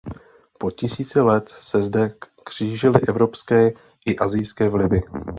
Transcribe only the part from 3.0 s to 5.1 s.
evropské i asijské vlivy.